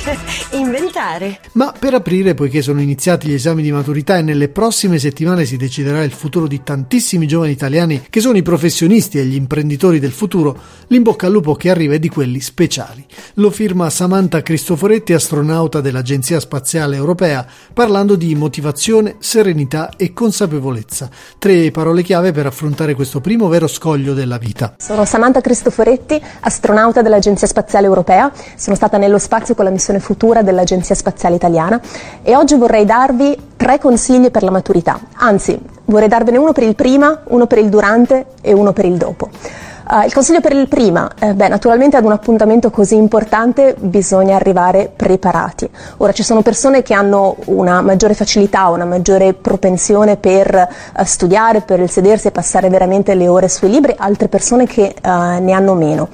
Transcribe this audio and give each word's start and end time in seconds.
inventare. 0.52 1.40
Ma 1.52 1.72
per 1.78 1.94
aprire, 1.94 2.34
poiché 2.34 2.62
sono 2.62 2.80
iniziati 2.80 3.28
gli 3.28 3.34
esami 3.34 3.62
di 3.62 3.72
maturità 3.72 4.16
e 4.16 4.22
nelle 4.22 4.48
prossime 4.48 4.98
settimane 4.98 5.44
si 5.44 5.56
deciderà 5.56 6.02
il 6.02 6.12
futuro 6.12 6.46
di 6.46 6.62
tantissimi 6.62 7.26
giovani 7.26 7.52
italiani 7.52 8.02
che 8.08 8.20
sono 8.20 8.36
i 8.36 8.42
professionisti 8.42 9.18
e 9.18 9.24
gli 9.24 9.34
imprenditori 9.34 9.98
del 9.98 10.12
futuro, 10.12 10.56
l'imbocca 10.88 11.26
al 11.26 11.32
lupo 11.32 11.54
che 11.54 11.70
arriva 11.70 11.94
è 11.94 11.98
di 11.98 12.08
quelli 12.08 12.40
speciali. 12.40 13.04
Lo 13.34 13.50
firma 13.50 13.90
Samantha 13.90 14.42
Cristoforetti, 14.42 15.12
astronauta 15.12 15.80
dell'Agenzia 15.80 16.40
Spaziale 16.40 16.96
Europea, 16.96 17.46
parlando 17.72 18.16
di 18.16 18.34
motivazione, 18.34 19.16
serenità 19.18 19.90
e 19.96 20.12
consapevolezza. 20.12 21.08
Tre 21.38 21.70
parole 21.70 22.02
chiave 22.02 22.32
per 22.32 22.46
affrontare 22.46 22.94
questo 22.94 23.20
primo 23.20 23.48
vero 23.48 23.66
scoglio 23.66 24.14
della 24.14 24.38
vita. 24.38 24.74
Sono 24.78 25.04
Samantha 25.04 25.40
Cristoforetti, 25.40 26.20
astronauta 26.40 27.02
dell'Agenzia 27.02 27.46
Spaziale 27.46 27.86
Europea. 27.86 28.32
Sono 28.56 28.76
stata 28.76 28.96
nello 28.96 29.18
spazio 29.18 29.54
con 29.54 29.64
la 29.64 29.70
missione 29.70 29.89
futura 29.98 30.42
dell'Agenzia 30.42 30.94
Spaziale 30.94 31.34
Italiana 31.34 31.80
e 32.22 32.36
oggi 32.36 32.54
vorrei 32.54 32.84
darvi 32.84 33.36
tre 33.56 33.78
consigli 33.78 34.30
per 34.30 34.44
la 34.44 34.50
maturità. 34.50 35.00
Anzi, 35.16 35.58
vorrei 35.86 36.08
darvene 36.08 36.38
uno 36.38 36.52
per 36.52 36.62
il 36.62 36.76
prima, 36.76 37.22
uno 37.24 37.46
per 37.46 37.58
il 37.58 37.68
durante 37.68 38.26
e 38.40 38.52
uno 38.52 38.72
per 38.72 38.84
il 38.84 38.96
dopo. 38.96 39.28
Uh, 39.90 40.04
il 40.04 40.14
consiglio 40.14 40.40
per 40.40 40.52
il 40.52 40.68
prima, 40.68 41.10
eh, 41.18 41.34
beh, 41.34 41.48
naturalmente 41.48 41.96
ad 41.96 42.04
un 42.04 42.12
appuntamento 42.12 42.70
così 42.70 42.94
importante 42.94 43.74
bisogna 43.76 44.36
arrivare 44.36 44.88
preparati. 44.94 45.68
Ora 45.96 46.12
ci 46.12 46.22
sono 46.22 46.42
persone 46.42 46.82
che 46.82 46.94
hanno 46.94 47.34
una 47.46 47.80
maggiore 47.80 48.14
facilità, 48.14 48.68
una 48.68 48.84
maggiore 48.84 49.34
propensione 49.34 50.16
per 50.16 50.68
uh, 50.96 51.02
studiare, 51.04 51.62
per 51.62 51.90
sedersi 51.90 52.28
e 52.28 52.30
passare 52.30 52.68
veramente 52.68 53.16
le 53.16 53.26
ore 53.26 53.48
sui 53.48 53.68
libri, 53.68 53.92
altre 53.98 54.28
persone 54.28 54.64
che 54.64 54.94
uh, 55.02 55.08
ne 55.08 55.50
hanno 55.50 55.74
meno. 55.74 56.08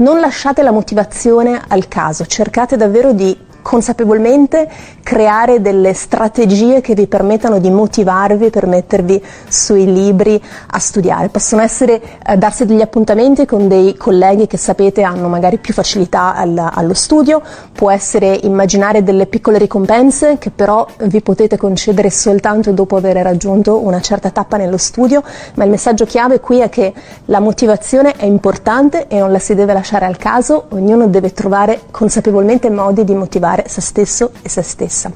Non 0.00 0.20
lasciate 0.20 0.62
la 0.62 0.70
motivazione 0.70 1.60
al 1.66 1.88
caso, 1.88 2.24
cercate 2.24 2.76
davvero 2.76 3.12
di 3.12 3.36
consapevolmente 3.68 4.66
creare 5.02 5.60
delle 5.60 5.92
strategie 5.92 6.80
che 6.80 6.94
vi 6.94 7.06
permettano 7.06 7.58
di 7.58 7.68
motivarvi 7.68 8.48
per 8.48 8.66
mettervi 8.66 9.22
sui 9.46 9.84
libri 9.92 10.42
a 10.70 10.78
studiare. 10.78 11.28
Possono 11.28 11.60
essere 11.60 12.00
eh, 12.26 12.38
darsi 12.38 12.64
degli 12.64 12.80
appuntamenti 12.80 13.44
con 13.44 13.68
dei 13.68 13.94
colleghi 13.94 14.46
che 14.46 14.56
sapete 14.56 15.02
hanno 15.02 15.28
magari 15.28 15.58
più 15.58 15.74
facilità 15.74 16.34
al, 16.34 16.56
allo 16.56 16.94
studio, 16.94 17.42
può 17.74 17.90
essere 17.90 18.38
immaginare 18.42 19.02
delle 19.02 19.26
piccole 19.26 19.58
ricompense 19.58 20.38
che 20.38 20.50
però 20.50 20.86
vi 21.02 21.20
potete 21.20 21.58
concedere 21.58 22.08
soltanto 22.08 22.72
dopo 22.72 22.96
aver 22.96 23.16
raggiunto 23.16 23.84
una 23.84 24.00
certa 24.00 24.30
tappa 24.30 24.56
nello 24.56 24.78
studio, 24.78 25.22
ma 25.56 25.64
il 25.64 25.70
messaggio 25.70 26.06
chiave 26.06 26.40
qui 26.40 26.60
è 26.60 26.70
che 26.70 26.94
la 27.26 27.40
motivazione 27.40 28.12
è 28.12 28.24
importante 28.24 29.08
e 29.08 29.18
non 29.18 29.30
la 29.30 29.38
si 29.38 29.54
deve 29.54 29.74
lasciare 29.74 30.06
al 30.06 30.16
caso, 30.16 30.68
ognuno 30.70 31.06
deve 31.06 31.34
trovare 31.34 31.82
consapevolmente 31.90 32.70
modi 32.70 33.04
di 33.04 33.14
motivare 33.14 33.56
fare 33.58 33.68
se 33.68 33.80
stesso 33.80 34.30
e 34.42 34.48
se 34.48 34.62
stessa. 34.62 35.10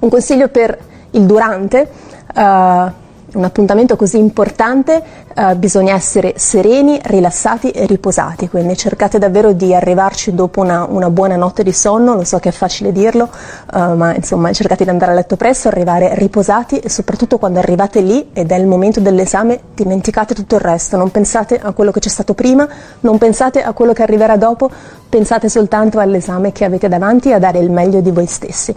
Un 0.00 0.08
consiglio 0.08 0.48
per 0.48 0.78
il 1.10 1.26
durante, 1.26 1.88
uh, 2.34 2.92
un 3.34 3.44
appuntamento 3.44 3.96
così 3.96 4.18
importante 4.18 5.02
uh, 5.34 5.56
bisogna 5.56 5.94
essere 5.94 6.34
sereni, 6.36 6.98
rilassati 7.02 7.70
e 7.70 7.86
riposati, 7.86 8.48
quindi 8.48 8.76
cercate 8.76 9.18
davvero 9.18 9.52
di 9.52 9.74
arrivarci 9.74 10.34
dopo 10.34 10.60
una, 10.60 10.86
una 10.88 11.10
buona 11.10 11.36
notte 11.36 11.62
di 11.62 11.72
sonno, 11.72 12.14
lo 12.14 12.24
so 12.24 12.38
che 12.38 12.48
è 12.48 12.52
facile 12.52 12.92
dirlo, 12.92 13.28
uh, 13.72 13.94
ma 13.94 14.14
insomma 14.14 14.52
cercate 14.52 14.84
di 14.84 14.90
andare 14.90 15.12
a 15.12 15.14
letto 15.14 15.36
presto, 15.36 15.68
arrivare 15.68 16.14
riposati 16.14 16.78
e 16.78 16.88
soprattutto 16.88 17.38
quando 17.38 17.58
arrivate 17.58 18.00
lì 18.00 18.30
ed 18.32 18.50
è 18.50 18.56
il 18.56 18.66
momento 18.66 19.00
dell'esame 19.00 19.60
dimenticate 19.74 20.34
tutto 20.34 20.54
il 20.56 20.60
resto, 20.60 20.96
non 20.96 21.10
pensate 21.10 21.58
a 21.60 21.72
quello 21.72 21.90
che 21.90 22.00
c'è 22.00 22.08
stato 22.08 22.34
prima, 22.34 22.68
non 23.00 23.18
pensate 23.18 23.62
a 23.62 23.72
quello 23.72 23.92
che 23.92 24.02
arriverà 24.02 24.36
dopo, 24.36 24.70
pensate 25.08 25.48
soltanto 25.48 25.98
all'esame 25.98 26.52
che 26.52 26.64
avete 26.64 26.88
davanti 26.88 27.30
e 27.30 27.34
a 27.34 27.38
dare 27.38 27.58
il 27.58 27.70
meglio 27.70 28.00
di 28.00 28.10
voi 28.10 28.26
stessi. 28.26 28.74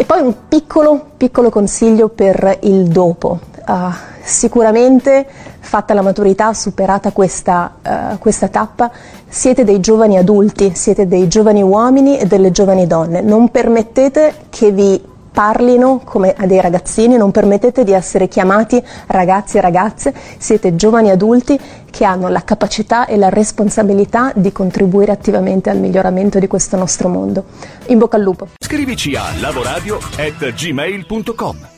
E 0.00 0.04
poi 0.04 0.20
un 0.20 0.32
piccolo, 0.46 1.06
piccolo 1.16 1.50
consiglio 1.50 2.08
per 2.08 2.58
il 2.62 2.84
dopo. 2.84 3.47
Uh, 3.68 3.92
sicuramente 4.22 5.26
fatta 5.60 5.92
la 5.92 6.00
maturità, 6.00 6.54
superata 6.54 7.12
questa, 7.12 7.74
uh, 7.82 8.18
questa 8.18 8.48
tappa, 8.48 8.90
siete 9.28 9.62
dei 9.62 9.78
giovani 9.78 10.16
adulti, 10.16 10.72
siete 10.74 11.06
dei 11.06 11.28
giovani 11.28 11.60
uomini 11.60 12.18
e 12.18 12.26
delle 12.26 12.50
giovani 12.50 12.86
donne. 12.86 13.20
Non 13.20 13.50
permettete 13.50 14.46
che 14.48 14.72
vi 14.72 14.98
parlino 15.38 16.00
come 16.02 16.34
a 16.36 16.46
dei 16.46 16.60
ragazzini, 16.60 17.16
non 17.16 17.30
permettete 17.30 17.84
di 17.84 17.92
essere 17.92 18.26
chiamati 18.26 18.82
ragazzi 19.06 19.58
e 19.58 19.60
ragazze, 19.60 20.12
siete 20.36 20.74
giovani 20.74 21.10
adulti 21.10 21.56
che 21.90 22.04
hanno 22.04 22.28
la 22.28 22.42
capacità 22.42 23.06
e 23.06 23.16
la 23.16 23.28
responsabilità 23.28 24.32
di 24.34 24.50
contribuire 24.50 25.12
attivamente 25.12 25.70
al 25.70 25.78
miglioramento 25.78 26.40
di 26.40 26.48
questo 26.48 26.76
nostro 26.76 27.08
mondo. 27.08 27.44
In 27.86 27.98
bocca 27.98 28.16
al 28.16 28.22
lupo. 28.22 28.48
Scrivici 28.58 29.14
a 29.14 29.26
lavoradio@gmail.com. 29.38 31.77